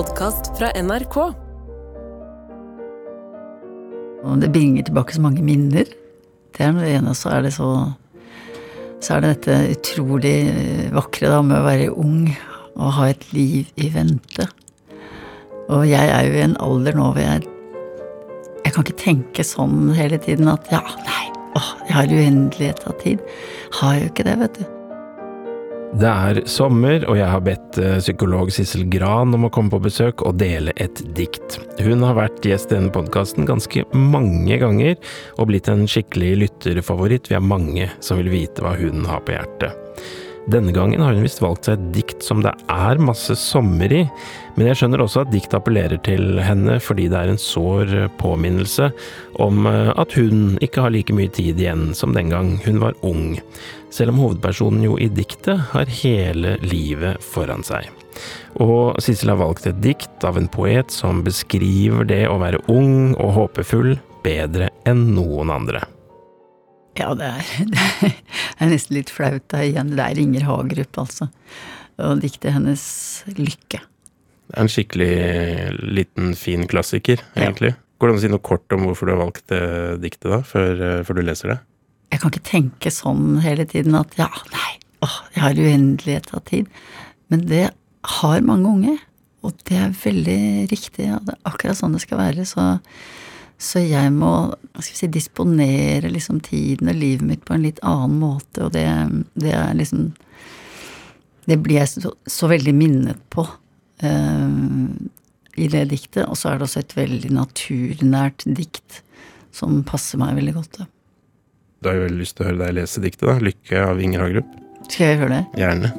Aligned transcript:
podkast 0.00 0.54
fra 0.56 0.70
NRK. 0.80 1.16
Og 4.24 4.38
det 4.40 4.48
bringer 4.54 4.86
tilbake 4.86 5.12
så 5.12 5.20
mange 5.20 5.44
minner. 5.44 5.90
Det 6.56 6.64
er 6.64 6.72
det 6.78 6.92
ene. 6.94 7.12
Så 7.16 7.32
er 7.34 7.44
det 7.44 7.52
så 7.58 7.68
Så 9.00 9.14
er 9.16 9.20
det 9.20 9.28
dette 9.34 9.74
utrolig 9.74 10.34
vakre 10.92 11.28
da 11.32 11.42
med 11.44 11.56
å 11.56 11.64
være 11.64 11.92
ung 11.92 12.26
og 12.76 12.96
ha 12.98 13.08
et 13.08 13.24
liv 13.32 13.68
i 13.80 13.88
vente. 13.92 14.44
Og 15.68 15.86
jeg 15.88 16.12
er 16.12 16.26
jo 16.28 16.34
i 16.36 16.44
en 16.44 16.58
alder 16.60 16.96
nå 16.96 17.12
hvor 17.12 17.20
jeg 17.20 17.48
Jeg 18.64 18.72
kan 18.72 18.84
ikke 18.84 19.04
tenke 19.04 19.44
sånn 19.44 19.94
hele 19.96 20.18
tiden 20.20 20.48
at 20.52 20.68
ja, 20.70 20.84
nei, 21.04 21.24
åh, 21.56 21.72
jeg 21.88 21.96
har 21.96 22.12
uendelighet 22.12 22.84
av 22.86 23.00
tid. 23.00 23.24
Har 23.80 23.96
jo 23.98 24.12
ikke 24.12 24.28
det, 24.28 24.36
vet 24.44 24.60
du. 24.60 24.79
Det 25.90 26.06
er 26.06 26.38
sommer, 26.46 27.02
og 27.10 27.16
jeg 27.18 27.26
har 27.26 27.40
bedt 27.42 27.78
eh, 27.82 27.96
psykolog 27.98 28.52
Sissel 28.54 28.84
Gran 28.92 29.34
om 29.34 29.48
å 29.48 29.50
komme 29.50 29.72
på 29.72 29.80
besøk 29.82 30.22
og 30.22 30.38
dele 30.38 30.70
et 30.78 31.02
dikt. 31.16 31.58
Hun 31.82 32.04
har 32.06 32.14
vært 32.14 32.46
gjest 32.46 32.70
i 32.70 32.76
denne 32.76 32.94
podkasten 32.94 33.48
ganske 33.48 33.82
mange 33.90 34.60
ganger, 34.62 34.94
og 35.34 35.50
blitt 35.50 35.66
en 35.72 35.88
skikkelig 35.90 36.30
lytterfavoritt. 36.44 37.26
Vi 37.32 37.38
er 37.40 37.42
mange 37.42 37.90
som 37.98 38.22
vil 38.22 38.30
vite 38.30 38.62
hva 38.62 38.76
hun 38.78 39.02
har 39.10 39.24
på 39.26 39.34
hjertet. 39.34 39.74
Denne 40.50 40.72
gangen 40.72 41.02
har 41.04 41.12
hun 41.12 41.26
visst 41.26 41.42
valgt 41.42 41.66
seg 41.66 41.76
et 41.76 41.90
dikt 41.98 42.24
som 42.24 42.40
det 42.42 42.52
er 42.72 43.02
masse 43.02 43.34
sommer 43.38 43.92
i, 43.92 44.04
men 44.56 44.70
jeg 44.70 44.80
skjønner 44.80 45.02
også 45.04 45.24
at 45.24 45.34
dikt 45.34 45.52
appellerer 45.54 46.00
til 46.06 46.40
henne 46.42 46.78
fordi 46.82 47.10
det 47.12 47.18
er 47.18 47.32
en 47.34 47.40
sår 47.40 47.92
påminnelse 48.22 48.88
om 49.42 49.66
eh, 49.68 49.90
at 49.94 50.16
hun 50.16 50.56
ikke 50.64 50.86
har 50.86 50.94
like 50.94 51.14
mye 51.14 51.30
tid 51.34 51.60
igjen 51.60 51.90
som 51.98 52.16
den 52.16 52.32
gang 52.32 52.54
hun 52.64 52.80
var 52.82 52.96
ung, 53.06 53.36
selv 53.90 54.14
om 54.14 54.20
hovedpersonen 54.24 54.84
jo 54.86 54.96
i 54.98 55.08
diktet 55.12 55.70
har 55.72 55.90
hele 56.00 56.56
livet 56.62 57.22
foran 57.24 57.64
seg. 57.66 57.88
Og 58.60 58.98
Sissel 59.02 59.32
har 59.32 59.40
valgt 59.40 59.68
et 59.70 59.78
dikt 59.82 60.26
av 60.26 60.38
en 60.38 60.48
poet 60.50 60.90
som 60.92 61.22
beskriver 61.26 62.06
det 62.08 62.24
å 62.28 62.38
være 62.42 62.62
ung 62.72 63.14
og 63.16 63.34
håpefull 63.38 63.94
bedre 64.24 64.70
enn 64.88 65.10
noen 65.16 65.52
andre. 65.54 65.84
Ja, 66.98 67.12
det 67.16 67.28
er, 67.28 67.52
det 68.02 68.10
er 68.58 68.72
nesten 68.72 68.98
litt 68.98 69.12
flaut 69.14 69.46
da 69.52 69.62
igjen. 69.64 69.94
Det 69.96 70.04
er 70.04 70.20
Inger 70.20 70.48
Hagerup, 70.48 70.98
altså. 71.04 71.30
Og 72.00 72.20
diktet 72.22 72.54
hennes 72.56 72.82
'Lykke'. 73.28 73.84
Det 74.50 74.58
er 74.58 74.64
en 74.64 74.72
skikkelig 74.72 75.12
liten, 75.94 76.32
fin 76.34 76.66
klassiker, 76.66 77.22
egentlig. 77.38 77.70
Ja. 77.76 77.78
Går 78.00 78.08
det 78.08 78.14
an 78.14 78.18
å 78.18 78.22
si 78.24 78.30
noe 78.32 78.42
kort 78.42 78.74
om 78.74 78.88
hvorfor 78.88 79.06
du 79.06 79.12
har 79.14 79.20
valgt 79.20 79.44
det 79.52 79.62
diktet, 80.02 80.26
da, 80.32 80.40
før, 80.42 80.72
eh, 80.74 81.02
før, 81.06 81.20
du 81.20 81.28
leser 81.28 81.52
det? 81.52 81.58
Jeg 82.10 82.22
kan 82.22 82.32
ikke 82.32 82.48
tenke 82.48 82.92
sånn 82.94 83.38
hele 83.44 83.66
tiden 83.70 83.94
at 83.98 84.16
ja, 84.18 84.28
nei, 84.50 84.72
åh, 85.06 85.20
jeg 85.36 85.44
har 85.44 85.62
uendelighet 85.62 86.32
av 86.34 86.44
tid. 86.50 86.70
Men 87.30 87.46
det 87.46 87.68
har 88.20 88.44
mange 88.46 88.70
unge, 88.70 88.98
og 89.46 89.56
det 89.70 89.78
er 89.78 89.96
veldig 89.96 90.42
riktig. 90.72 91.06
Ja, 91.06 91.20
det 91.24 91.36
er 91.36 91.50
akkurat 91.52 91.78
sånn 91.78 91.94
det 91.96 92.02
skal 92.04 92.20
være. 92.20 92.46
Så 92.48 92.66
så 93.60 93.82
jeg 93.84 94.08
må 94.16 94.32
si, 94.80 95.04
disponere 95.12 96.08
liksom 96.08 96.38
tiden 96.40 96.88
og 96.88 96.96
livet 96.96 97.26
mitt 97.28 97.42
på 97.44 97.52
en 97.52 97.66
litt 97.66 97.80
annen 97.84 98.16
måte, 98.22 98.64
og 98.64 98.72
det, 98.72 98.86
det 99.36 99.52
er 99.52 99.76
liksom 99.76 100.14
Det 101.44 101.58
blir 101.60 101.80
jeg 101.80 101.90
så, 101.90 102.12
så 102.30 102.48
veldig 102.48 102.72
minnet 102.76 103.20
på 103.32 103.42
uh, 103.42 104.50
i 105.58 105.66
det 105.72 105.84
diktet. 105.90 106.28
Og 106.28 106.38
så 106.38 106.50
er 106.50 106.58
det 106.58 106.66
også 106.68 106.82
et 106.84 106.94
veldig 106.94 107.32
naturnært 107.34 108.44
dikt 108.46 109.00
som 109.52 109.80
passer 109.88 110.20
meg 110.20 110.36
veldig 110.38 110.54
godt. 110.54 110.78
Da 110.78 110.86
har 111.88 111.96
jeg 111.96 112.06
veldig 112.08 112.20
lyst 112.20 112.36
til 112.36 112.44
å 112.44 112.50
høre 112.50 112.62
deg 112.66 112.76
lese 112.82 113.00
diktet, 113.00 113.26
da. 113.30 113.38
'Lykke' 113.40 113.88
av 113.88 114.04
Inger 114.04 114.26
Hagerup. 114.26 114.54
Skal 114.90 115.06
jeg 115.06 115.20
høre 115.24 115.34
det? 115.38 115.44
Gjerne. 115.64 115.92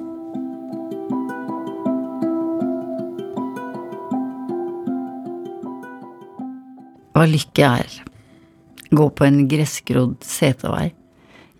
hva 7.21 7.27
lykke 7.29 7.67
er. 7.83 7.97
Gå 8.91 9.05
på 9.13 9.25
en 9.27 9.43
gressgrodd 9.51 10.23
setevei, 10.25 10.89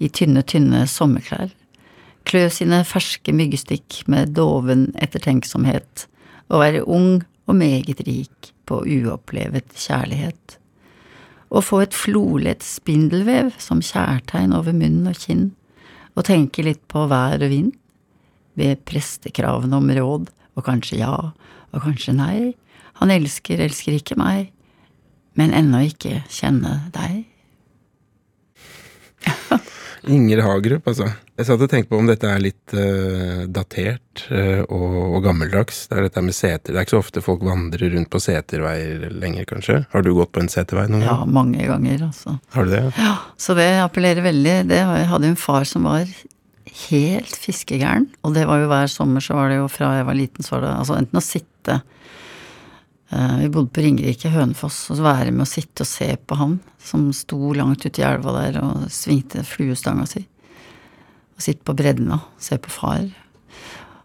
i 0.02 0.10
tynne, 0.10 0.42
tynne 0.42 0.88
sommerklær, 0.90 1.52
klø 2.26 2.48
sine 2.50 2.82
ferske 2.88 3.34
myggstikk 3.36 4.02
med 4.10 4.34
doven 4.40 4.88
ettertenksomhet, 5.06 6.08
og 6.50 6.64
være 6.64 6.82
ung 6.90 7.22
og 7.46 7.60
meget 7.60 8.02
rik 8.08 8.52
på 8.66 8.82
uopplevet 8.82 9.70
kjærlighet. 9.78 10.58
Og 11.52 11.66
få 11.68 11.82
et 11.84 11.96
flolett 11.96 12.64
spindelvev 12.64 13.52
som 13.60 13.84
kjærtegn 13.84 14.56
over 14.56 14.76
munn 14.76 15.04
og 15.10 15.20
kinn, 15.20 15.50
og 16.16 16.28
tenke 16.28 16.64
litt 16.64 16.82
på 16.92 17.06
vær 17.12 17.42
og 17.42 17.52
vind, 17.52 17.74
ved 18.60 18.84
prestekravene 18.88 19.78
om 19.78 19.92
råd, 19.96 20.32
og 20.56 20.66
kanskje 20.68 21.00
ja, 21.00 21.16
og 21.72 21.86
kanskje 21.86 22.16
nei, 22.16 22.40
han 23.00 23.12
elsker, 23.12 23.62
elsker 23.64 23.96
ikke 23.98 24.20
meg, 24.20 24.52
men 25.40 25.56
ennå 25.56 25.86
ikke 25.88 26.24
kjenne 26.32 26.92
deg. 26.96 27.24
Inger 30.10 30.42
Hagerup, 30.42 30.88
altså. 30.90 31.12
Jeg 31.38 31.48
satt 31.48 31.62
og 31.62 31.70
tenkte 31.70 31.92
på 31.92 32.00
om 32.02 32.08
dette 32.10 32.30
er 32.30 32.42
litt 32.42 32.74
uh, 32.74 33.44
datert 33.50 34.24
uh, 34.30 34.64
og, 34.66 34.96
og, 35.04 35.20
gammeldags. 35.26 35.84
Det 35.90 36.00
er 36.00 36.08
dette 36.08 36.24
med 36.26 36.38
seter. 36.38 36.74
Det 36.74 36.80
er 36.80 36.88
ikke 36.88 36.96
så 36.96 37.02
ofte 37.04 37.24
folk 37.26 37.46
vandrer 37.46 37.94
rundt 37.94 38.10
på 38.14 38.22
seterveier 38.22 39.08
lenger, 39.14 39.46
kanskje? 39.50 39.82
Har 39.94 40.06
du 40.06 40.12
gått 40.18 40.34
på 40.34 40.42
en 40.42 40.52
setervei 40.52 40.88
noen 40.90 41.06
gang? 41.06 41.10
Ja, 41.12 41.30
mange 41.38 41.70
ganger, 41.70 42.08
altså. 42.10 42.36
Har 42.56 42.68
du 42.68 42.74
det? 42.74 42.84
Ja, 42.98 43.16
så 43.38 43.58
det 43.58 43.70
appellerer 43.84 44.26
veldig. 44.26 44.58
Det, 44.72 44.82
jeg 44.82 45.10
hadde 45.14 45.32
en 45.32 45.40
far 45.40 45.70
som 45.70 45.86
var 45.90 46.10
helt 46.90 47.38
fiskegæren, 47.42 48.10
og 48.26 48.36
det 48.38 48.46
var 48.50 48.62
jo 48.62 48.70
hver 48.72 48.90
sommer 48.90 49.24
så 49.24 49.36
var 49.38 49.52
det 49.52 49.60
jo 49.60 49.70
fra 49.70 49.96
jeg 50.00 50.08
var 50.08 50.18
liten, 50.18 50.46
så 50.46 50.56
var 50.56 50.66
det 50.66 50.76
altså 50.80 50.98
enten 50.98 51.20
å 51.20 51.26
sitte 51.26 51.82
vi 53.12 53.50
bodde 53.52 53.74
på 53.76 53.84
Ringerike, 53.84 54.30
Hønefoss, 54.32 54.86
og 54.92 55.00
så 55.00 55.04
være 55.04 55.34
med 55.36 55.44
å 55.44 55.50
sitte 55.50 55.84
og 55.84 55.90
se 55.90 56.14
på 56.16 56.38
han 56.40 56.60
som 56.80 57.10
sto 57.16 57.52
langt 57.58 57.84
ute 57.84 58.00
i 58.00 58.06
elva 58.08 58.38
der 58.38 58.62
og 58.62 58.86
svingte 58.94 59.44
fluestanga 59.48 60.06
si. 60.08 60.24
Og 61.36 61.44
sitte 61.44 61.66
på 61.68 61.76
bredden 61.76 62.14
og 62.16 62.30
se 62.40 62.56
på 62.62 62.72
far. 62.72 63.04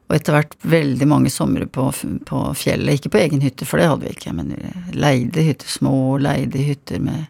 Og 0.07 0.15
etter 0.15 0.37
hvert 0.37 0.55
veldig 0.63 1.09
mange 1.11 1.31
somre 1.35 1.67
på, 1.71 1.89
på, 2.27 2.43
fjellet. 2.59 2.99
Ikke 2.99 3.13
på 3.15 3.23
egen 3.25 3.43
hytte, 3.43 3.67
for 3.67 3.83
det 3.83 3.89
hadde 3.91 4.07
vi 4.07 4.15
ikke, 4.15 4.35
men 4.39 4.53
leide 4.95 5.43
hytter, 5.49 5.71
små 5.71 5.97
leide 6.23 6.63
hytter 6.63 7.03
med 7.03 7.27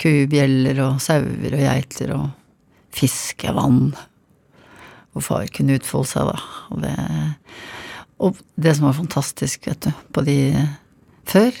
kubjeller 0.00 0.78
og 0.86 1.02
sauer 1.02 1.54
og 1.54 1.62
geiter 1.62 2.14
og 2.16 2.28
fiskevann. 2.96 3.92
Hvor 5.10 5.26
far 5.26 5.50
kunne 5.54 5.78
utfolde 5.78 6.10
seg, 6.10 6.30
da. 6.30 6.38
Og 6.74 6.82
det, 6.82 6.94
og 8.22 8.42
det 8.60 8.76
som 8.78 8.88
var 8.88 8.98
fantastisk, 8.98 9.70
vet 9.70 9.86
du, 9.86 10.04
på 10.14 10.26
de 10.26 10.38
før, 11.28 11.56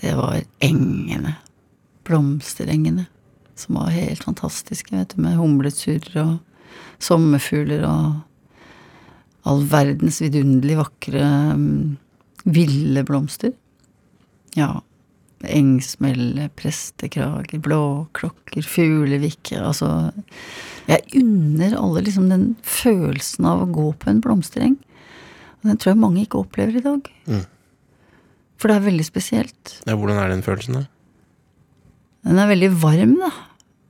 det 0.00 0.14
var 0.18 0.42
engene. 0.64 1.36
Blomsterengene. 2.06 3.06
Som 3.58 3.78
var 3.78 3.92
helt 3.94 4.24
fantastiske, 4.24 4.94
vet 4.96 5.14
du, 5.14 5.22
med 5.22 5.36
humlesurr 5.38 6.08
og 6.22 6.38
sommerfugler 7.02 7.84
og 7.86 8.22
all 9.48 9.64
verdens 9.70 10.20
vidunderlig 10.22 10.78
vakre, 10.78 11.26
um, 11.54 11.98
ville 12.44 13.04
blomster. 13.06 13.52
Ja. 14.58 14.80
Engsmelle, 15.42 16.48
prestekrager, 16.54 17.58
blåklokker, 17.64 18.62
fuglevikke 18.62 19.56
Altså 19.58 19.88
Jeg 20.86 21.02
unner 21.18 21.74
alle 21.74 22.04
liksom 22.06 22.28
den 22.30 22.44
følelsen 22.62 23.48
av 23.50 23.64
å 23.64 23.72
gå 23.74 23.88
på 23.98 24.12
en 24.12 24.20
blomstereng. 24.22 24.76
Og 25.62 25.70
den 25.70 25.80
tror 25.82 25.92
jeg 25.92 26.02
mange 26.04 26.22
ikke 26.22 26.44
opplever 26.44 26.78
i 26.78 26.84
dag. 26.84 27.10
Mm. 27.26 27.42
For 28.62 28.70
det 28.70 28.78
er 28.78 28.84
veldig 28.86 29.04
spesielt. 29.08 29.72
Ja, 29.88 29.96
Hvordan 29.98 30.20
er 30.22 30.28
den 30.30 30.44
følelsen, 30.46 30.76
da? 30.78 30.84
Den 32.22 32.38
er 32.38 32.46
veldig 32.46 32.70
varm, 32.78 33.16
da. 33.18 33.32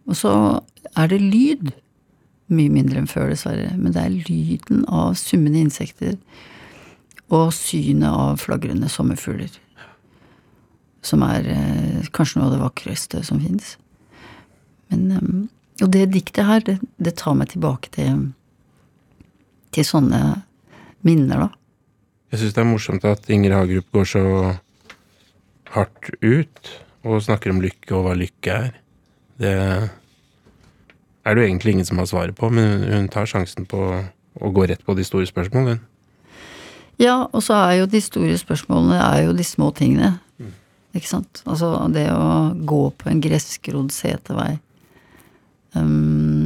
Og 0.09 0.17
så 0.17 0.33
er 0.97 1.11
det 1.13 1.21
lyd. 1.21 1.75
Mye 2.53 2.73
mindre 2.73 3.03
enn 3.03 3.11
før, 3.11 3.29
dessverre. 3.29 3.69
Men 3.77 3.93
det 3.93 4.01
er 4.01 4.17
lyden 4.31 4.87
av 4.89 5.19
summende 5.21 5.61
insekter 5.61 6.17
og 7.33 7.53
synet 7.57 8.09
av 8.09 8.41
flagrende 8.41 8.89
sommerfugler. 8.93 9.53
Som 11.05 11.25
er 11.27 11.49
eh, 11.53 12.09
kanskje 12.17 12.41
noe 12.41 12.49
av 12.49 12.57
det 12.57 12.63
vakreste 12.65 13.23
som 13.29 13.41
fins. 13.45 13.77
Men 14.93 15.11
um, 15.13 15.49
Og 15.83 15.89
det 15.93 16.13
diktet 16.13 16.47
her, 16.49 16.61
det, 16.65 16.79
det, 16.97 17.17
tar 17.21 17.35
meg 17.35 17.53
tilbake 17.53 17.93
til, 17.93 18.31
til 19.73 19.85
sånne 19.89 20.43
minner, 21.03 21.49
da. 21.49 21.62
Jeg 22.33 22.41
syns 22.41 22.55
det 22.57 22.63
er 22.63 22.71
morsomt 22.71 23.05
at 23.05 23.27
Inger 23.29 23.53
Hagerup 23.59 23.91
går 23.93 24.07
så 24.09 24.23
hardt 25.75 26.09
ut 26.25 26.71
og 27.05 27.21
snakker 27.21 27.53
om 27.53 27.61
lykke 27.61 27.93
og 27.93 28.07
hva 28.07 28.15
lykke 28.17 28.55
er. 28.57 28.73
Det 29.43 29.53
er 29.53 31.35
det 31.37 31.43
jo 31.43 31.49
egentlig 31.51 31.75
ingen 31.77 31.89
som 31.89 32.01
har 32.01 32.09
svaret 32.09 32.37
på, 32.39 32.49
men 32.49 32.87
hun 32.89 33.11
tar 33.13 33.29
sjansen 33.29 33.69
på 33.69 33.83
å 34.41 34.53
gå 34.57 34.65
rett 34.71 34.81
på 34.87 34.97
de 34.97 35.05
store 35.05 35.29
spørsmålene. 35.29 35.77
Ja, 37.01 37.27
og 37.29 37.45
så 37.45 37.57
er 37.59 37.83
jo 37.83 37.91
de 37.91 38.01
store 38.05 38.37
spørsmålene 38.41 38.99
er 39.01 39.27
jo 39.27 39.37
de 39.37 39.45
små 39.45 39.69
tingene. 39.77 40.15
Mm. 40.41 40.53
Ikke 40.97 41.11
sant? 41.13 41.45
Altså 41.45 41.75
det 41.93 42.09
å 42.15 42.53
gå 42.57 42.83
på 42.97 43.13
en 43.13 43.23
gressgrodd 43.25 43.93
setevei. 43.95 44.55
Um, 45.77 46.42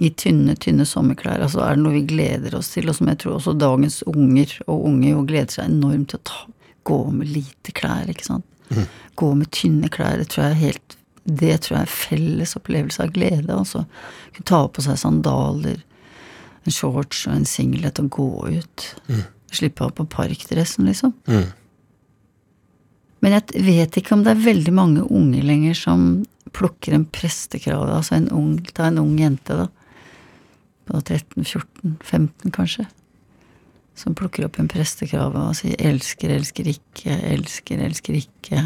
i 0.00 0.08
tynne, 0.16 0.54
tynne 0.56 0.86
sommerklær. 0.88 1.42
Altså 1.44 1.60
er 1.64 1.76
det 1.76 1.84
noe 1.84 1.98
vi 1.98 2.06
gleder 2.08 2.54
oss 2.56 2.72
til, 2.72 2.88
og 2.88 2.96
som 2.96 3.10
jeg 3.10 3.20
tror 3.20 3.36
også 3.36 3.56
dagens 3.60 4.00
unger 4.08 4.54
og 4.66 4.86
unge 4.88 5.10
jo 5.10 5.26
gleder 5.28 5.52
seg 5.58 5.68
enormt 5.68 6.12
til 6.12 6.20
å 6.20 6.28
ta, 6.30 6.40
gå 6.88 7.02
med 7.12 7.28
lite 7.34 7.74
klær, 7.76 8.08
ikke 8.08 8.30
sant. 8.30 8.46
Gå 9.20 9.34
med 9.36 9.50
tynne 9.52 9.90
klær. 9.92 10.16
Det 10.22 10.30
tror 10.32 10.46
jeg 10.46 10.54
er 10.54 10.64
helt 10.64 10.96
det 11.30 11.58
tror 11.62 11.76
jeg 11.76 11.84
er 11.84 11.92
felles 11.92 12.56
opplevelse 12.56 13.04
av 13.04 13.12
glede. 13.14 13.52
altså. 13.52 13.84
Kunne 14.34 14.48
ta 14.48 14.60
på 14.68 14.84
seg 14.84 14.98
sandaler, 14.98 15.82
en 16.64 16.74
shorts 16.74 17.26
og 17.28 17.36
en 17.36 17.48
singlet 17.48 18.00
og 18.02 18.10
gå 18.16 18.30
ut. 18.56 18.86
Slippe 19.52 19.84
av 19.84 19.94
på 19.98 20.06
parkdressen, 20.10 20.88
liksom. 20.88 21.12
Mm. 21.28 21.50
Men 23.20 23.36
jeg 23.36 23.64
vet 23.66 23.98
ikke 24.00 24.16
om 24.16 24.24
det 24.24 24.32
er 24.32 24.46
veldig 24.46 24.72
mange 24.72 25.04
unge 25.04 25.42
lenger 25.44 25.76
som 25.76 26.04
plukker 26.56 26.96
en 26.96 27.04
prestekrave. 27.04 27.92
Altså 27.92 28.16
en 28.16 28.30
ung, 28.32 28.54
ta 28.74 28.88
en 28.88 29.00
ung 29.02 29.18
jente, 29.20 29.58
da. 29.60 29.68
På 30.90 30.98
13-14-15, 30.98 32.50
kanskje. 32.50 32.86
Som 33.94 34.16
plukker 34.18 34.46
opp 34.46 34.58
en 34.58 34.70
prestekrave 34.70 35.38
og 35.38 35.58
sier 35.58 35.76
'elsker, 35.78 36.32
elsker 36.34 36.66
ikke', 36.72 37.18
'elsker, 37.30 37.82
elsker 37.86 38.16
ikke'. 38.18 38.64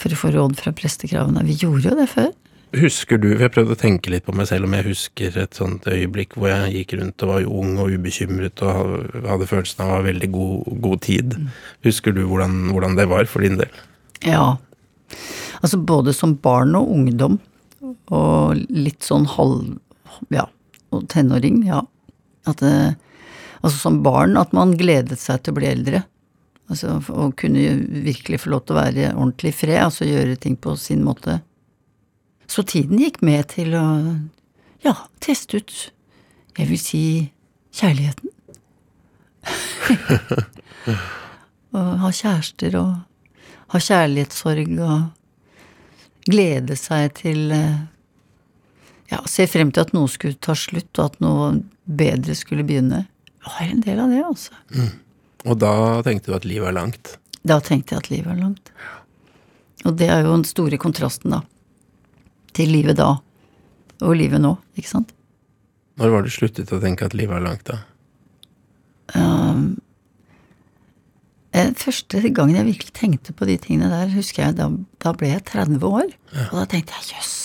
For 0.00 0.08
å 0.08 0.18
få 0.18 0.32
råd 0.32 0.56
fra 0.56 0.72
prestekravene. 0.72 1.44
Vi 1.44 1.58
gjorde 1.60 1.90
jo 1.90 1.98
det 1.98 2.08
før. 2.08 2.32
Husker 2.72 3.18
du, 3.20 3.34
for 3.34 3.44
jeg 3.44 3.52
prøvde 3.52 3.74
å 3.76 3.80
tenke 3.82 4.10
litt 4.14 4.24
på 4.24 4.32
meg 4.32 4.48
selv 4.48 4.64
om 4.64 4.72
jeg 4.72 4.86
husker 4.86 5.34
et 5.42 5.58
sånt 5.58 5.84
øyeblikk 5.84 6.38
hvor 6.38 6.48
jeg 6.48 6.72
gikk 6.72 6.94
rundt 7.02 7.22
og 7.22 7.28
var 7.28 7.44
ung 7.44 7.74
og 7.82 7.92
ubekymret 7.92 8.62
og 8.64 9.26
hadde 9.28 9.48
følelsen 9.50 9.82
av 9.84 9.90
å 9.90 9.96
ha 9.98 10.06
veldig 10.06 10.30
god, 10.32 10.70
god 10.80 11.02
tid. 11.04 11.36
Husker 11.84 12.16
du 12.16 12.22
hvordan, 12.24 12.72
hvordan 12.72 12.96
det 12.96 13.08
var 13.12 13.28
for 13.28 13.44
din 13.44 13.60
del? 13.60 13.68
Ja. 14.24 14.56
Altså 15.60 15.76
både 15.76 16.16
som 16.16 16.32
barn 16.40 16.72
og 16.78 16.88
ungdom, 16.96 17.40
og 18.08 18.56
litt 18.72 19.04
sånn 19.04 19.28
halv... 19.36 19.76
Ja, 20.32 20.46
og 20.92 21.08
tenåring, 21.12 21.62
ja. 21.66 21.82
At 22.48 22.62
det, 22.62 22.72
altså 23.60 23.78
som 23.78 24.00
barn 24.04 24.36
at 24.40 24.54
man 24.56 24.76
gledet 24.78 25.18
seg 25.20 25.42
til 25.42 25.54
å 25.54 25.60
bli 25.60 25.70
eldre. 25.70 26.02
Altså 26.72 26.98
å 27.12 27.30
kunne 27.36 27.76
virkelig 28.06 28.42
få 28.44 28.52
lov 28.54 28.64
til 28.66 28.76
å 28.76 28.80
være 28.80 29.12
ordentlig 29.12 29.52
i 29.52 29.56
fred, 29.56 29.80
altså 29.84 30.08
gjøre 30.08 30.38
ting 30.40 30.56
på 30.56 30.74
sin 30.80 31.02
måte. 31.04 31.40
Så 32.50 32.64
tiden 32.68 33.00
gikk 33.00 33.22
med 33.24 33.48
til 33.52 33.74
å, 33.78 33.86
ja, 34.84 34.96
teste 35.24 35.62
ut, 35.62 35.74
jeg 36.58 36.68
vil 36.68 36.80
si, 36.80 37.04
kjærligheten. 37.76 38.28
og 41.76 41.88
ha 42.02 42.10
kjærester 42.12 42.76
og 42.78 42.92
ha 43.72 43.80
kjærlighetssorg 43.80 44.74
og 44.84 46.28
glede 46.28 46.76
seg 46.78 47.14
til 47.18 47.50
eh, 47.56 47.80
Ja, 49.12 49.20
se 49.28 49.44
frem 49.50 49.72
til 49.74 49.84
at 49.84 49.92
noe 49.92 50.08
skulle 50.08 50.40
ta 50.40 50.54
slutt, 50.56 50.90
og 50.96 51.04
at 51.10 51.18
noe 51.20 51.50
bedre 51.84 52.36
skulle 52.38 52.64
begynne. 52.64 53.04
Jeg 53.42 53.56
har 53.58 53.72
en 53.74 53.82
del 53.84 54.00
av 54.00 54.12
det, 54.14 54.22
altså. 54.24 54.88
Og 55.42 55.58
da 55.60 55.74
tenkte 56.06 56.30
du 56.30 56.36
at 56.38 56.46
livet 56.48 56.70
er 56.70 56.78
langt. 56.78 57.16
Da 57.42 57.58
tenkte 57.64 57.96
jeg 57.96 58.04
at 58.04 58.10
livet 58.12 58.32
er 58.32 58.40
langt. 58.40 58.72
Og 59.84 59.96
det 59.98 60.08
er 60.14 60.22
jo 60.22 60.36
den 60.36 60.46
store 60.46 60.78
kontrasten, 60.80 61.34
da. 61.34 61.42
Til 62.56 62.72
livet 62.72 63.00
da 63.00 63.16
og 64.02 64.16
livet 64.18 64.42
nå, 64.42 64.56
ikke 64.78 64.90
sant? 64.90 65.12
Når 66.00 66.12
var 66.14 66.24
du 66.24 66.32
sluttet 66.32 66.72
å 66.74 66.80
tenke 66.82 67.06
at 67.06 67.16
livet 67.16 67.36
er 67.36 67.44
langt, 67.44 67.68
da? 67.68 67.82
Um, 69.12 69.76
eh, 71.52 71.70
første 71.78 72.22
gangen 72.32 72.56
jeg 72.56 72.70
virkelig 72.70 72.94
tenkte 72.96 73.34
på 73.36 73.46
de 73.48 73.58
tingene 73.60 73.90
der, 73.92 74.10
husker 74.16 74.46
jeg, 74.46 74.56
da, 74.58 74.70
da 75.04 75.12
ble 75.18 75.34
jeg 75.34 75.44
30 75.52 75.84
år. 75.86 76.14
Og 76.48 76.56
da 76.56 76.64
tenkte 76.70 76.96
jeg 76.98 77.12
jøss, 77.12 77.36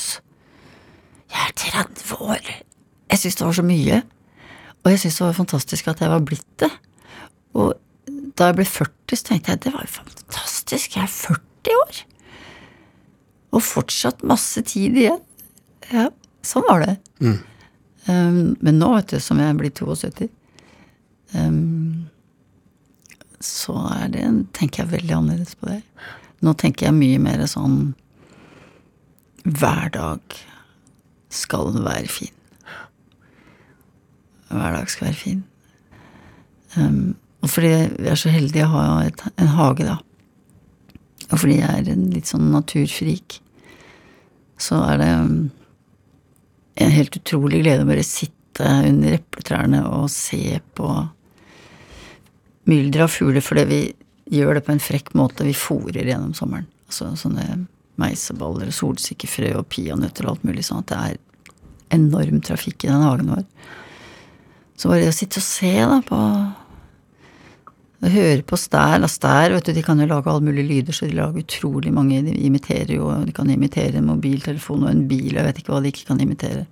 jeg 1.32 1.44
er 1.44 1.56
30 1.84 2.22
år! 2.22 2.54
Jeg 3.12 3.20
syntes 3.20 3.40
det 3.40 3.48
var 3.48 3.58
så 3.58 3.66
mye. 3.66 4.02
Og 4.84 4.92
jeg 4.92 5.00
syntes 5.02 5.18
det 5.20 5.26
var 5.26 5.38
fantastisk 5.42 5.88
at 5.92 6.02
jeg 6.04 6.12
var 6.12 6.24
blitt 6.28 6.48
det. 6.62 6.72
Og 7.58 7.74
da 8.38 8.52
jeg 8.52 8.58
ble 8.60 8.68
40, 8.70 9.18
så 9.18 9.30
tenkte 9.32 9.54
jeg 9.54 9.64
det 9.66 9.74
var 9.74 9.88
jo 9.88 9.94
fantastisk, 9.98 10.96
jeg 10.96 11.04
er 11.04 11.14
40 11.14 11.82
år! 11.84 12.02
Og 13.56 13.64
fortsatt 13.64 14.26
masse 14.28 14.62
tid 14.68 14.98
igjen. 15.00 15.22
Ja, 15.92 16.10
sånn 16.46 16.66
var 16.68 16.84
det. 16.84 16.98
Um, 18.08 18.58
men 18.64 18.80
nå, 18.80 18.92
vet 18.96 19.16
du, 19.16 19.20
som 19.24 19.40
jeg 19.42 19.56
blir 19.60 19.72
72, 19.76 20.28
um, 21.36 22.08
så 23.44 23.76
er 23.96 24.12
det, 24.14 24.26
tenker 24.58 24.84
jeg 24.84 24.94
veldig 24.94 25.16
annerledes 25.18 25.56
på 25.60 25.72
det. 25.72 25.82
Nå 26.44 26.54
tenker 26.60 26.90
jeg 26.90 26.98
mye 26.98 27.22
mer 27.22 27.42
sånn 27.50 27.96
Hver 29.48 29.90
dag 29.96 30.38
skal 31.30 31.76
være 31.84 32.08
fin. 32.12 32.34
Hver 34.48 34.78
dag 34.78 34.90
skal 34.92 35.10
være 35.10 35.20
fin. 35.20 35.44
Um, 36.78 37.16
og 37.42 37.50
fordi 37.50 37.74
vi 37.98 38.10
er 38.12 38.20
så 38.20 38.32
heldige 38.32 38.68
å 38.68 38.74
ha 38.74 38.86
et, 39.08 39.24
en 39.38 39.52
hage, 39.58 39.88
da. 39.88 39.98
Og 41.28 41.42
fordi 41.42 41.60
jeg 41.60 41.84
er 41.84 41.92
en 41.92 42.08
litt 42.14 42.30
sånn 42.30 42.50
naturfrik, 42.54 43.42
så 44.58 44.80
er 44.88 45.02
det 45.02 45.12
um, 45.20 45.38
en 46.82 46.94
helt 46.94 47.20
utrolig 47.20 47.62
glede 47.64 47.84
å 47.84 47.90
bare 47.90 48.06
sitte 48.06 48.66
under 48.88 49.20
epletrærne 49.20 49.84
og 49.86 50.10
se 50.14 50.58
på 50.78 50.90
mylderet 52.68 53.06
av 53.06 53.14
fugler, 53.14 53.44
fordi 53.44 53.66
vi 53.70 53.82
gjør 54.38 54.58
det 54.58 54.66
på 54.66 54.74
en 54.74 54.84
frekk 54.84 55.14
måte. 55.18 55.46
Vi 55.48 55.56
fòrer 55.56 56.08
gjennom 56.08 56.34
sommeren. 56.38 56.68
Altså 56.88 57.12
sånne 57.20 57.46
meiseballer, 58.02 58.70
solsikkefrø 58.74 59.56
og 59.60 59.68
peanøtter 59.74 60.28
og 60.28 60.36
alt 60.36 60.48
mulig 60.48 60.66
sånn 60.68 60.84
at 60.84 60.92
det 60.92 61.02
er 61.02 61.20
enorm 61.98 62.42
trafikk 62.44 62.86
i 62.86 62.92
den 62.92 63.06
hagen 63.06 63.34
vår. 63.34 63.44
Så 64.78 64.92
var 64.92 65.02
det 65.02 65.10
å 65.10 65.16
sitte 65.16 65.42
og 65.42 65.48
se 65.48 65.74
da 65.82 66.00
på 66.06 66.22
og 67.98 68.14
høre 68.14 68.44
på 68.46 68.58
stær 68.62 69.02
og 69.02 69.10
stær, 69.10 69.56
vet 69.56 69.66
du, 69.66 69.74
de 69.74 69.82
kan 69.82 69.98
jo 69.98 70.06
lage 70.06 70.30
alle 70.30 70.46
mulige 70.46 70.70
lyder, 70.70 70.94
så 70.94 71.08
de 71.10 71.18
lager 71.18 71.42
utrolig 71.42 71.90
mange. 71.94 72.20
De 72.28 72.36
imiterer 72.46 72.94
jo, 72.94 73.10
de 73.26 73.34
kan 73.34 73.50
imitere 73.50 73.98
en 73.98 74.10
mobiltelefon 74.12 74.86
og 74.86 74.92
en 74.92 75.08
bil, 75.10 75.32
jeg 75.34 75.46
vet 75.48 75.62
ikke 75.62 75.74
hva 75.74 75.82
de 75.82 75.90
ikke 75.90 76.06
kan 76.12 76.22
imitere. 76.22 76.68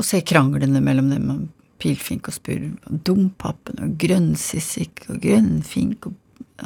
Og 0.00 0.06
se 0.08 0.22
kranglene 0.24 0.80
mellom 0.80 1.12
dem, 1.12 1.28
og 1.34 1.44
pilfink 1.78 2.30
og 2.30 2.38
spurv, 2.38 2.70
og 2.88 3.02
dompapen 3.06 3.84
og 3.84 3.98
grønnsissik 4.00 5.04
og 5.12 5.20
grønnfink 5.22 6.08
og, 6.08 6.16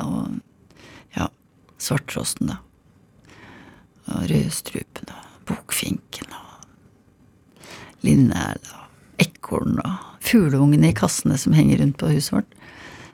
og 0.00 0.38
ja, 1.18 1.26
svarttrosten, 1.82 2.54
da. 2.54 2.60
Og 4.12 4.28
rødstrupen 4.30 5.12
og 5.12 5.28
bokfinken 5.48 6.32
og 6.36 6.48
linnæl 8.06 8.58
og 8.74 9.22
ekorn 9.22 9.78
og 9.82 10.18
fugleungene 10.22 10.90
i 10.90 10.96
kassene 10.96 11.38
som 11.38 11.54
henger 11.56 11.82
rundt 11.82 11.98
på 12.00 12.10
huset 12.12 12.36
vårt 12.36 12.58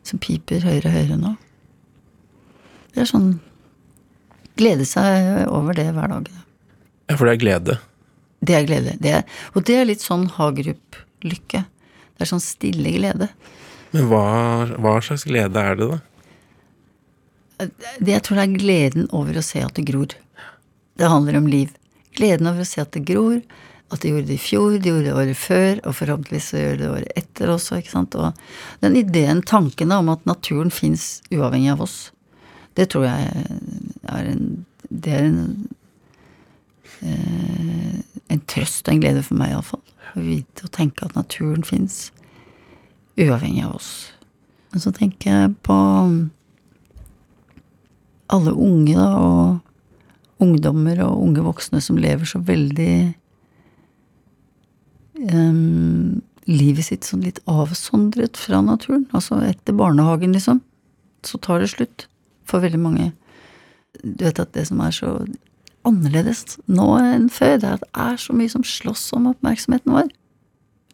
som 0.06 0.21
piper 0.23 0.65
høyere 0.65 0.89
og 0.89 0.97
høyere 0.97 1.21
nå. 1.21 1.35
Det 2.95 3.05
er 3.05 3.11
sånn 3.11 3.37
Glede 4.59 4.83
seg 4.90 5.45
over 5.55 5.76
det 5.78 5.85
hver 5.95 6.11
dag. 6.11 6.25
Ja, 7.07 7.14
for 7.14 7.28
det 7.28 7.37
er 7.37 7.43
glede. 7.45 7.76
Det 8.43 8.55
er 8.57 8.64
glede. 8.67 8.95
Det 8.99 9.12
er, 9.21 9.37
og 9.55 9.62
det 9.69 9.76
er 9.78 9.87
litt 9.87 10.02
sånn 10.02 10.25
Hagerup-lykke. 10.35 11.61
Det 11.62 12.25
er 12.25 12.31
sånn 12.33 12.43
stille 12.43 12.90
glede. 12.97 13.28
Men 13.95 14.09
hva, 14.11 14.25
hva 14.83 14.97
slags 15.05 15.28
glede 15.28 15.62
er 15.62 15.78
det, 15.78 15.88
da? 15.93 17.69
Det 18.02 18.12
jeg 18.17 18.25
tror 18.26 18.40
det 18.40 18.49
er 18.49 18.59
gleden 18.59 19.07
over 19.14 19.38
å 19.38 19.47
se 19.47 19.62
at 19.62 19.78
det 19.78 19.87
gror. 19.87 20.17
Det 20.99 21.09
handler 21.09 21.38
om 21.38 21.47
liv. 21.47 21.73
Gleden 22.19 22.50
over 22.50 22.64
å 22.64 22.69
se 22.69 22.83
at 22.83 22.93
det 22.97 23.05
gror, 23.07 23.38
at 23.88 24.02
de 24.02 24.11
gjorde 24.11 24.28
det 24.28 24.37
i 24.37 24.43
fjor, 24.43 24.76
de 24.76 24.90
gjorde 24.90 25.07
det 25.07 25.17
året 25.17 25.38
før, 25.38 25.81
og 25.87 25.97
forhåpentligvis 25.97 26.50
så 26.50 26.61
gjør 26.61 26.78
det 26.81 26.88
året 26.90 27.21
etter 27.23 27.52
også. 27.52 27.78
ikke 27.78 27.95
sant? 27.95 28.17
Og 28.19 28.83
den 28.85 28.99
ideen, 28.99 29.43
tankene 29.47 30.00
om 30.02 30.11
at 30.12 30.26
naturen 30.28 30.73
fins 30.75 31.21
uavhengig 31.31 31.71
av 31.76 31.85
oss, 31.87 31.99
det 32.78 32.90
tror 32.93 33.09
jeg 33.09 33.47
er 34.09 34.33
en 34.33 34.64
Det 34.88 35.12
er 35.12 35.25
en, 35.26 35.69
eh, 37.05 37.99
en 38.33 38.40
trøst 38.49 38.88
og 38.88 38.95
en 38.95 39.00
glede 39.02 39.23
for 39.23 39.37
meg, 39.37 39.50
iallfall. 39.52 39.83
Å 40.17 40.23
vite 40.25 40.64
og 40.64 40.73
tenke 40.73 41.05
at 41.05 41.14
naturen 41.14 41.61
fins 41.62 42.07
uavhengig 43.21 43.67
av 43.67 43.75
oss. 43.76 43.90
Men 44.73 44.81
så 44.81 44.95
tenker 44.97 45.28
jeg 45.28 45.57
på 45.61 45.76
alle 48.33 48.55
unge, 48.57 48.97
da, 48.97 49.11
og 49.21 49.67
ungdommer 50.42 51.00
og 51.07 51.23
unge 51.25 51.45
voksne 51.47 51.80
som 51.83 51.99
lever 52.00 52.28
så 52.28 52.40
veldig 52.45 52.95
um, 55.33 56.21
livet 56.49 56.88
sitt 56.88 57.09
sånn 57.09 57.25
litt 57.26 57.40
avsondret 57.50 58.38
fra 58.40 58.62
naturen. 58.64 59.07
Altså 59.16 59.40
etter 59.45 59.76
barnehagen, 59.76 60.35
liksom. 60.37 60.62
Så 61.26 61.40
tar 61.42 61.62
det 61.62 61.73
slutt 61.75 62.07
for 62.49 62.64
veldig 62.64 62.80
mange. 62.80 63.11
Du 64.02 64.25
vet 64.25 64.40
at 64.40 64.54
det 64.54 64.68
som 64.71 64.80
er 64.85 64.95
så 64.95 65.12
annerledes 65.88 66.59
nå 66.71 66.87
enn 67.00 67.28
før, 67.33 67.59
det 67.61 67.68
er 67.68 67.76
at 67.78 67.85
det 67.85 68.07
er 68.07 68.23
så 68.23 68.37
mye 68.37 68.52
som 68.52 68.64
slåss 68.66 69.11
om 69.16 69.28
oppmerksomheten 69.33 69.95
vår. 69.95 70.11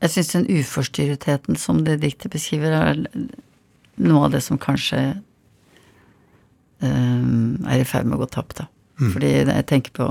Jeg 0.03 0.13
syns 0.15 0.33
den 0.35 0.49
uforstyrretheten 0.51 1.59
som 1.61 1.85
det 1.87 2.01
diktet 2.03 2.35
beskriver, 2.35 2.75
er 2.75 3.05
noe 4.05 4.27
av 4.27 4.35
det 4.35 4.43
som 4.45 4.61
kanskje 4.61 5.01
um, 6.83 7.63
er 7.65 7.81
i 7.81 7.89
ferd 7.89 8.09
med 8.09 8.19
å 8.19 8.25
gå 8.25 8.31
tapt, 8.35 8.59
da. 8.61 8.69
Fordi 8.99 9.31
jeg 9.41 9.67
tenker 9.71 9.95
på 9.97 10.07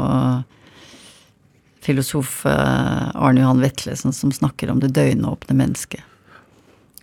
filosof 1.83 2.45
eh, 2.47 3.09
Arne 3.15 3.43
Johan 3.43 3.63
Vetlesen 3.63 4.15
som 4.15 4.31
snakker 4.31 4.71
om 4.71 4.79
det 4.83 4.93
døgnåpne 4.95 5.55
mennesket. 5.59 6.03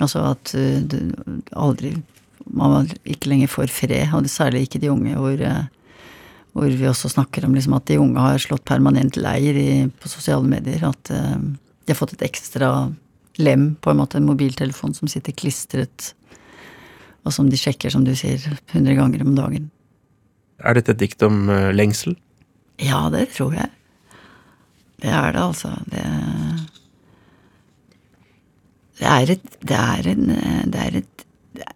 Altså 0.01 0.23
at 0.33 0.55
du 0.89 0.97
aldri 1.53 1.99
man 2.51 2.89
ikke 3.05 3.29
lenger 3.29 3.51
får 3.53 3.69
fred, 3.71 4.15
og 4.17 4.25
særlig 4.33 4.65
ikke 4.65 4.81
de 4.81 4.89
unge, 4.91 5.13
hvor, 5.21 5.43
hvor 6.57 6.73
vi 6.73 6.89
også 6.89 7.11
snakker 7.13 7.45
om 7.47 7.53
liksom 7.55 7.77
at 7.77 7.85
de 7.91 7.99
unge 8.01 8.25
har 8.25 8.41
slått 8.41 8.65
permanent 8.67 9.19
leir 9.21 9.59
i, 9.61 9.71
på 10.01 10.09
sosiale 10.09 10.49
medier. 10.49 10.87
At 10.89 11.13
de 11.13 11.93
har 11.93 11.99
fått 11.99 12.17
et 12.17 12.25
ekstra 12.27 12.89
lem, 13.41 13.75
på 13.81 13.93
en 13.93 14.01
måte, 14.01 14.19
en 14.19 14.29
mobiltelefon 14.29 14.95
som 14.97 15.11
sitter 15.11 15.37
klistret, 15.37 16.15
og 17.25 17.35
som 17.35 17.51
de 17.51 17.59
sjekker, 17.61 17.93
som 17.93 18.05
du 18.07 18.15
sier, 18.17 18.41
100 18.73 18.97
ganger 18.99 19.25
om 19.25 19.37
dagen. 19.37 19.69
Er 20.65 20.77
dette 20.77 20.95
et 20.95 21.03
dikt 21.03 21.23
om 21.27 21.49
uh, 21.49 21.71
lengsel? 21.75 22.17
Ja, 22.81 23.07
det 23.13 23.31
tror 23.37 23.55
jeg. 23.57 23.71
Det 25.01 25.13
er 25.13 25.33
det, 25.33 25.41
altså. 25.41 25.71
Det, 25.89 26.05
det 29.01 29.09
er 29.09 29.35
et 29.37 29.47
Det 29.61 29.79
er, 29.79 30.11
en, 30.13 30.35
det 30.73 30.81
er 30.81 30.99
et 31.01 31.25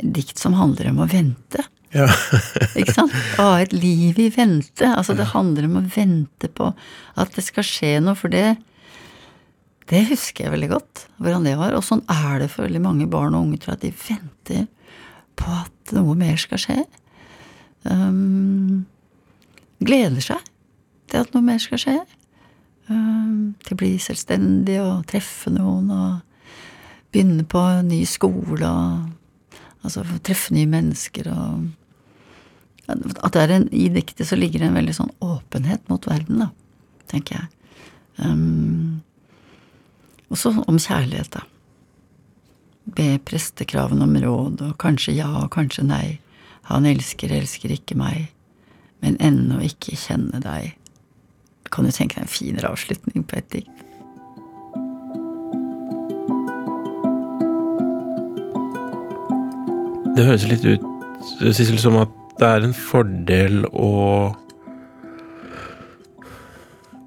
dikt 0.01 0.41
som 0.41 0.57
handler 0.57 0.91
om 0.93 1.01
å 1.05 1.09
vente. 1.09 1.65
Ja. 1.95 2.09
ikke 2.79 2.95
sant? 2.95 3.15
Å 3.39 3.49
ha 3.49 3.57
et 3.63 3.73
liv 3.77 4.19
i 4.21 4.29
vente. 4.35 4.89
Altså, 4.91 5.17
det 5.17 5.33
handler 5.33 5.69
om 5.69 5.81
å 5.81 5.89
vente 5.95 6.51
på 6.51 6.73
at 7.21 7.37
det 7.37 7.45
skal 7.47 7.67
skje 7.67 7.99
noe, 8.05 8.19
for 8.19 8.33
det 8.33 8.57
det 9.91 10.07
husker 10.09 10.47
jeg 10.47 10.55
veldig 10.55 10.71
godt, 10.71 11.03
hvordan 11.21 11.45
det 11.45 11.59
var. 11.61 11.75
Og 11.77 11.85
sånn 11.85 12.05
er 12.09 12.41
det 12.41 12.51
for 12.53 12.65
veldig 12.65 12.81
mange 12.85 13.09
barn 13.11 13.37
og 13.37 13.49
unge, 13.49 13.61
tror 13.61 13.75
jeg, 13.75 13.81
at 13.81 13.85
de 13.85 14.07
venter 14.09 14.63
på 15.37 15.51
at 15.53 15.93
noe 15.97 16.15
mer 16.19 16.39
skal 16.41 16.61
skje. 16.63 16.79
Um, 17.85 18.85
gleder 19.85 20.25
seg 20.25 20.53
til 21.11 21.21
at 21.21 21.35
noe 21.35 21.45
mer 21.45 21.61
skal 21.63 21.81
skje. 21.81 21.99
Um, 22.89 23.55
til 23.65 23.77
å 23.77 23.81
bli 23.81 23.95
selvstendig 24.03 24.79
og 24.83 25.07
treffe 25.09 25.53
noen 25.53 25.89
og 25.93 26.35
begynne 27.15 27.47
på 27.49 27.63
en 27.79 27.89
ny 27.89 28.03
skole 28.09 28.69
og 28.69 29.85
altså 29.85 30.05
treffe 30.25 30.55
nye 30.57 30.69
mennesker 30.69 31.31
og 31.33 31.73
At 32.85 33.33
det 33.33 33.41
er 33.41 33.53
en, 33.55 33.63
i 33.73 33.87
diktet 33.89 34.29
så 34.29 34.37
ligger 34.37 34.61
det 34.61 34.67
en 34.69 34.77
veldig 34.77 34.93
sånn 34.93 35.13
åpenhet 35.25 35.87
mot 35.89 36.05
verden, 36.05 36.43
da, 36.43 36.51
tenker 37.09 37.39
jeg. 37.39 37.47
Um, 38.19 39.01
også 40.29 40.53
om 40.69 40.77
kjærlighet, 40.77 41.31
da. 41.33 41.47
Be 42.85 43.07
prestekravene 43.25 44.05
om 44.05 44.13
råd, 44.21 44.67
og 44.69 44.77
kanskje 44.85 45.17
ja 45.17 45.31
og 45.47 45.49
kanskje 45.57 45.87
nei. 45.89 46.19
Han 46.71 46.87
elsker, 46.89 47.33
elsker 47.33 47.75
ikke 47.75 47.97
meg, 47.99 48.31
men 49.05 49.19
ennå 49.21 49.61
ikke 49.67 49.99
kjenne 50.01 50.41
deg. 50.41 50.73
Kan 51.73 51.85
du 51.85 51.93
tenke 51.93 52.17
deg 52.17 52.25
en 52.25 52.31
finere 52.31 52.71
avslutning 52.73 53.27
på 53.29 53.41
et 53.41 53.51
dikt? 53.53 53.83
Det 60.15 60.25
høres 60.29 60.47
litt 60.47 60.65
ut, 60.65 60.85
Sissel, 61.51 61.81
som 61.83 61.97
at 61.99 62.13
det 62.39 62.47
er 62.47 62.67
en 62.67 62.75
fordel 62.77 63.65
å 63.71 63.91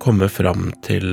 komme 0.03 0.27
fram 0.31 0.69
til 0.85 1.07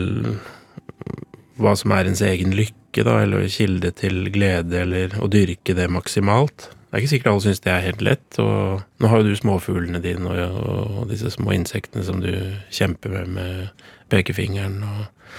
hva 1.62 1.74
som 1.78 1.94
er 1.94 2.10
ens 2.10 2.22
egen 2.26 2.54
lykke, 2.58 2.83
da, 3.02 3.18
eller 3.24 3.48
kilde 3.50 3.90
til 3.98 4.28
glede, 4.30 4.84
eller 4.84 5.16
å 5.18 5.26
dyrke 5.32 5.74
det 5.74 5.88
maksimalt. 5.90 6.68
Det 6.70 7.00
er 7.00 7.02
ikke 7.02 7.10
sikkert 7.10 7.32
alle 7.32 7.42
syns 7.42 7.64
det 7.64 7.72
er 7.72 7.82
helt 7.88 8.04
lett, 8.06 8.38
og 8.38 8.84
nå 9.02 9.08
har 9.10 9.18
jo 9.18 9.32
du 9.32 9.38
småfuglene 9.40 9.98
dine 10.04 10.30
og, 10.30 10.60
og 11.00 11.10
disse 11.10 11.32
små 11.34 11.56
insektene 11.56 12.06
som 12.06 12.20
du 12.22 12.30
kjemper 12.70 13.10
med 13.16 13.32
med 13.34 13.84
pekefingeren, 14.12 14.78
og, 14.86 15.34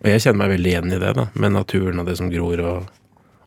og 0.00 0.08
jeg 0.12 0.22
kjenner 0.22 0.44
meg 0.44 0.54
veldig 0.54 0.72
igjen 0.72 0.94
i 0.94 1.02
det, 1.02 1.12
da, 1.18 1.26
med 1.34 1.56
naturen 1.56 1.98
og 1.98 2.06
det 2.06 2.16
som 2.20 2.30
gror 2.30 2.62
og, 2.62 2.88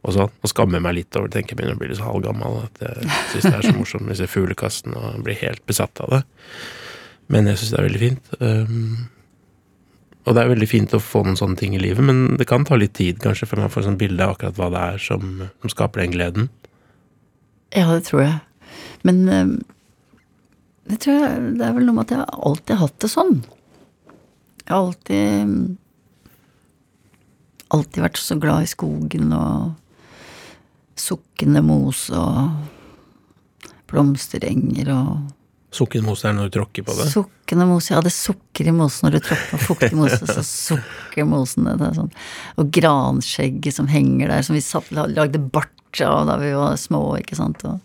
og 0.04 0.16
sånn. 0.18 0.36
Og 0.44 0.52
skammer 0.52 0.84
meg 0.84 0.98
litt 1.00 1.16
over 1.20 1.30
det, 1.30 1.38
tenker 1.38 1.56
jeg 1.56 1.62
begynner 1.62 1.80
å 1.80 1.82
bli 1.82 1.92
litt 1.94 2.02
så 2.02 2.10
halvgammal 2.10 2.60
at 2.66 2.84
jeg 2.84 3.10
syns 3.32 3.48
det 3.48 3.56
er 3.56 3.68
så 3.70 3.76
morsomt 3.78 4.06
med 4.06 4.16
disse 4.18 4.30
fuglekassene 4.32 5.00
og 5.00 5.24
blir 5.26 5.40
helt 5.40 5.64
besatt 5.70 6.04
av 6.04 6.18
det. 6.18 6.22
Men 7.32 7.48
jeg 7.48 7.62
syns 7.62 7.74
det 7.74 7.80
er 7.80 7.88
veldig 7.88 8.04
fint. 8.04 8.34
Um, 8.44 9.06
og 10.24 10.36
det 10.36 10.40
er 10.44 10.52
veldig 10.54 10.70
fint 10.72 10.94
å 10.96 11.02
få 11.04 11.26
noen 11.26 11.40
sånne 11.40 11.60
ting 11.60 11.76
i 11.76 11.82
livet, 11.82 12.04
men 12.06 12.38
det 12.40 12.48
kan 12.48 12.64
ta 12.68 12.78
litt 12.80 12.96
tid 12.96 13.20
kanskje 13.24 13.50
før 13.50 13.66
man 13.66 13.74
får 13.74 13.88
sånn 13.90 14.00
bilde 14.00 14.24
av 14.24 14.38
akkurat 14.38 14.60
hva 14.60 14.70
det 14.72 14.84
er 14.94 15.04
som, 15.04 15.44
som, 15.50 15.72
skaper 15.74 16.04
den 16.04 16.16
gleden. 16.16 16.50
Ja, 17.76 17.90
det 17.92 18.06
tror 18.08 18.24
jeg. 18.24 18.38
Men 19.04 19.22
eh, 19.28 19.52
det 20.88 21.00
tror 21.04 21.18
jeg 21.20 21.52
Det 21.58 21.66
er 21.66 21.76
vel 21.76 21.88
noe 21.88 21.98
med 21.98 22.06
at 22.06 22.14
jeg 22.16 22.38
alltid 22.48 22.76
har 22.76 22.82
hatt 22.86 23.00
det 23.04 23.12
sånn. 23.12 23.38
Jeg 24.64 24.72
har 24.72 24.82
alltid 24.82 25.78
Alltid 27.74 28.04
vært 28.04 28.20
så 28.22 28.36
glad 28.38 28.68
i 28.68 28.70
skogen 28.70 29.32
og 29.34 29.72
sukkende 31.00 31.64
mos 31.66 32.04
og 32.14 32.52
blomsterenger 33.90 34.92
og 34.94 35.32
Sukkenmos 35.74 36.22
er 36.28 36.36
når 36.38 36.50
du 36.50 36.58
tråkker 36.60 36.86
på 36.86 36.94
det? 36.98 37.08
Sukkende 37.10 37.66
mos, 37.66 37.90
ja. 37.90 38.02
Det 38.06 38.14
sukker 38.14 38.70
i 38.70 38.74
mosen 38.76 39.08
når 39.08 39.16
du 39.16 39.24
tråkker 39.26 39.54
på 39.54 39.62
fuktig 39.72 39.94
mos, 39.98 40.20
så 40.22 40.44
sukker 40.46 41.26
mosen. 41.26 41.70
Det 41.80 41.90
sånn. 41.98 42.12
Og 42.62 42.70
granskjegget 42.78 43.80
som 43.80 43.90
henger 43.90 44.30
der, 44.30 44.46
som 44.46 44.58
vi 44.58 44.62
satt, 44.66 44.92
lagde 44.94 45.42
bart 45.42 46.04
av 46.04 46.28
da 46.30 46.38
vi 46.42 46.54
var 46.58 46.78
små, 46.78 47.02
ikke 47.20 47.38
sant. 47.40 47.66
Og 47.66 47.82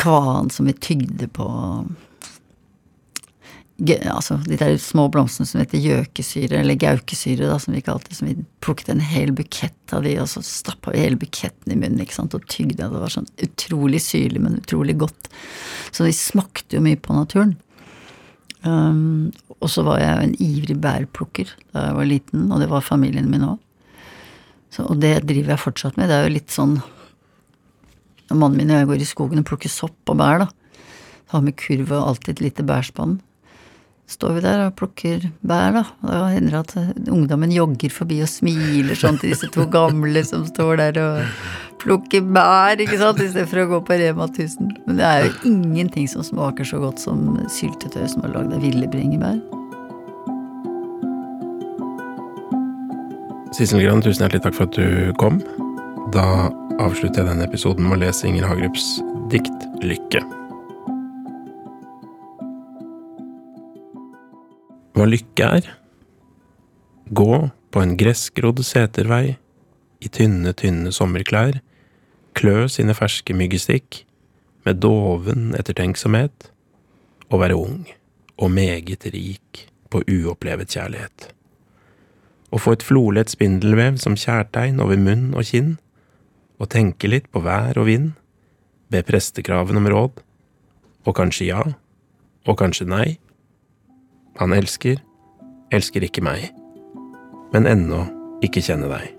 kvan 0.00 0.50
som 0.50 0.66
vi 0.66 0.74
tygde 0.74 1.30
på 1.30 1.46
altså 3.82 4.36
de 4.46 4.56
der 4.56 4.76
små 4.78 5.08
blomstene 5.10 5.48
som 5.48 5.60
heter 5.60 5.82
gjøkesyre, 5.82 6.60
eller 6.60 6.78
gaukesyre, 6.78 7.48
da, 7.50 7.58
som 7.58 7.74
vi 7.74 7.82
kalte 7.82 8.12
det. 8.12 8.18
Som 8.18 8.28
vi 8.28 8.36
plukket 8.62 8.92
en 8.92 9.02
hel 9.02 9.32
bukett 9.34 9.92
av 9.92 10.04
de, 10.06 10.14
og 10.22 10.28
så 10.30 10.42
stappa 10.46 10.92
vi 10.94 11.02
hele 11.02 11.18
buketten 11.18 11.72
i 11.72 11.78
munnen 11.78 12.00
ikke 12.04 12.14
sant, 12.14 12.34
og 12.34 12.46
tygde. 12.46 12.86
Det 12.86 13.02
var 13.02 13.10
sånn 13.10 13.28
utrolig 13.42 14.00
syrlig, 14.04 14.40
men 14.44 14.60
utrolig 14.62 14.96
godt. 15.02 15.28
Så 15.90 16.06
de 16.06 16.14
smakte 16.14 16.78
jo 16.78 16.84
mye 16.84 17.00
på 17.00 17.16
naturen. 17.16 17.56
Um, 18.64 19.32
og 19.58 19.68
så 19.68 19.82
var 19.84 19.98
jeg 20.00 20.22
en 20.22 20.38
ivrig 20.40 20.78
bærplukker 20.80 21.50
da 21.74 21.88
jeg 21.90 21.96
var 21.98 22.08
liten, 22.08 22.46
og 22.48 22.62
det 22.62 22.70
var 22.70 22.86
familien 22.86 23.28
min 23.28 23.44
òg. 23.50 23.60
Og 24.86 24.96
det 24.98 25.20
driver 25.28 25.54
jeg 25.54 25.62
fortsatt 25.62 25.98
med. 25.98 26.08
Det 26.10 26.16
er 26.16 26.24
jo 26.24 26.34
litt 26.34 26.50
sånn 26.50 26.78
mannen 28.32 28.56
min 28.58 28.72
og 28.72 28.80
jeg 28.80 28.88
går 28.88 29.02
i 29.04 29.06
skogen 29.06 29.42
og 29.42 29.46
plukker 29.46 29.70
sopp 29.70 30.10
og 30.10 30.18
bær, 30.18 30.46
da. 30.46 30.48
Har 31.34 31.44
med 31.44 31.58
kurv 31.58 31.92
og 31.92 32.08
alltid 32.08 32.36
et 32.36 32.44
lite 32.48 32.66
bærspann 32.66 33.18
står 34.10 34.36
vi 34.36 34.42
der 34.44 34.62
og 34.66 34.74
plukker 34.78 35.28
bær, 35.46 35.74
da. 35.74 35.84
Og 36.04 36.10
da 36.12 36.22
hender 36.34 36.56
det 36.56 36.62
at 36.64 37.10
ungdommen 37.12 37.52
jogger 37.54 37.92
forbi 37.92 38.20
og 38.24 38.30
smiler 38.30 38.98
sånn 38.98 39.18
til 39.20 39.32
disse 39.32 39.48
to 39.54 39.66
gamle 39.72 40.24
som 40.26 40.44
står 40.48 40.80
der 40.82 41.00
og 41.02 41.20
plukker 41.84 42.24
bær, 42.24 42.80
ikke 42.80 43.00
sant, 43.00 43.20
istedenfor 43.20 43.64
å 43.64 43.66
gå 43.74 43.80
på 43.88 43.98
Rema 44.00 44.28
1000. 44.30 44.76
Men 44.86 45.00
det 45.00 45.08
er 45.08 45.26
jo 45.26 45.34
ingenting 45.50 46.08
som 46.10 46.24
smaker 46.26 46.68
så 46.68 46.80
godt 46.82 47.02
som 47.02 47.34
syltetøy 47.52 48.06
som 48.12 48.24
er 48.24 48.36
lagd 48.36 48.54
av 48.56 48.64
ville 48.64 48.88
bringebær. 48.92 49.40
Sissel 53.54 53.84
Gran, 53.84 54.02
tusen 54.02 54.24
hjertelig 54.24 54.42
takk 54.48 54.56
for 54.56 54.66
at 54.66 54.78
du 54.78 55.12
kom. 55.20 55.38
Da 56.14 56.50
avslutter 56.82 57.22
jeg 57.22 57.30
denne 57.30 57.46
episoden 57.46 57.86
med 57.86 58.00
å 58.00 58.02
lese 58.06 58.26
Inger 58.26 58.48
Hagerups 58.50 58.96
dikt 59.30 59.68
'Lykke'. 59.80 60.43
Hva 65.04 65.10
lykke 65.12 65.48
er. 65.58 65.66
Gå 67.12 67.50
på 67.74 67.82
en 67.82 67.94
gressgrodd 68.00 68.62
setervei, 68.64 69.36
i 70.00 70.08
tynne, 70.08 70.54
tynne 70.56 70.92
sommerklær, 70.92 71.60
klø 72.36 72.64
sine 72.72 72.96
ferske 72.96 73.36
myggestikk, 73.36 74.02
med 74.64 74.80
doven 74.80 75.52
ettertenksomhet, 75.58 76.48
og 77.28 77.40
være 77.42 77.56
ung 77.56 77.84
og 78.40 78.50
meget 78.52 79.04
rik 79.12 79.66
på 79.92 80.00
uopplevet 80.08 80.72
kjærlighet. 80.72 81.28
Å 82.54 82.60
få 82.60 82.76
et 82.76 82.84
flolett 82.86 83.32
spindelvev 83.32 83.98
som 84.00 84.16
kjærtegn 84.16 84.80
over 84.80 85.00
munn 85.00 85.32
og 85.34 85.50
kinn, 85.50 85.74
og 86.56 86.70
tenke 86.72 87.10
litt 87.10 87.28
på 87.34 87.42
vær 87.44 87.76
og 87.80 87.90
vind, 87.90 88.12
be 88.88 89.02
prestekraven 89.04 89.80
om 89.80 89.90
råd, 89.90 90.22
og 91.04 91.16
kanskje 91.18 91.50
ja, 91.50 91.64
og 92.48 92.58
kanskje 92.60 92.88
nei, 92.88 93.08
han 94.40 94.52
elsker, 94.52 94.98
elsker 95.74 96.06
ikke 96.06 96.24
meg, 96.24 96.48
men 97.54 97.68
ennå 97.70 98.04
ikke 98.44 98.62
kjenne 98.64 98.90
deg. 98.90 99.12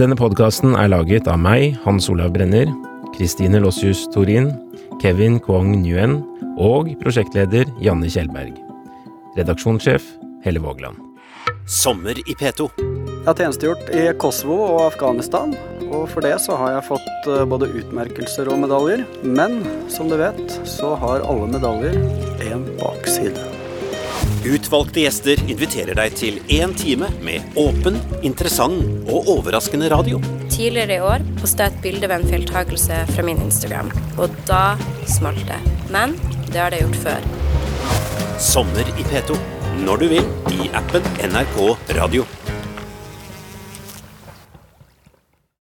Denne 0.00 0.16
podkasten 0.16 0.72
er 0.80 0.88
laget 0.88 1.26
av 1.28 1.36
meg, 1.36 1.74
Hans 1.84 2.06
Olav 2.08 2.30
Brenner, 2.32 2.70
Kristine 3.12 3.58
Lossius 3.60 4.06
Torin, 4.14 4.48
Kevin 5.00 5.38
Kwong 5.40 5.70
Nguyen 5.80 6.18
og 6.60 6.90
prosjektleder 7.00 7.70
Janne 7.80 8.10
Kjellberg. 8.12 8.58
Redaksjonssjef 9.38 10.04
Helle 10.44 10.60
Vågland. 10.60 10.98
Sommer 11.64 12.18
i 12.20 12.34
P2. 12.36 12.66
Jeg 12.76 13.24
har 13.28 13.38
tjenestegjort 13.38 13.92
i 13.96 14.02
Kosovo 14.20 14.58
og 14.66 14.82
Afghanistan, 14.90 15.54
og 15.88 16.04
for 16.12 16.24
det 16.24 16.34
så 16.44 16.58
har 16.60 16.74
jeg 16.76 16.88
fått 16.90 17.30
eh, 17.32 17.46
både 17.48 17.70
utmerkelser 17.80 18.50
og 18.52 18.60
medaljer. 18.66 19.06
Men 19.24 19.62
som 19.92 20.12
du 20.12 20.18
vet, 20.20 20.58
så 20.68 20.92
har 21.00 21.24
alle 21.24 21.48
medaljer 21.54 21.96
en 22.50 22.68
bakside. 22.82 23.49
Utvalgte 24.40 25.02
gjester 25.02 25.40
inviterer 25.52 25.96
deg 25.98 26.14
til 26.16 26.38
én 26.48 26.72
time 26.72 27.10
med 27.20 27.58
åpen, 27.60 27.98
interessant 28.24 29.10
og 29.12 29.28
overraskende 29.34 29.90
radio. 29.92 30.20
Tidligere 30.48 30.96
i 30.96 31.04
år 31.04 31.26
posta 31.42 31.66
jeg 31.66 31.74
et 31.74 31.82
bilde 31.84 32.08
ved 32.08 32.22
en 32.22 32.32
feiltakelse 32.32 33.02
fra 33.12 33.24
min 33.26 33.42
Instagram, 33.44 33.92
og 34.16 34.32
da 34.48 34.78
smalt 35.04 35.44
det. 35.50 35.60
Men 35.92 36.16
det 36.48 36.56
har 36.56 36.72
det 36.72 36.80
gjort 36.86 37.02
før. 37.04 37.28
Sommer 38.40 38.94
i 38.96 39.04
P2. 39.12 39.36
Når 39.84 40.00
du 40.00 40.08
vil 40.16 40.56
i 40.56 40.72
appen 40.76 41.04
NRK 41.28 41.60
Radio. 42.00 42.24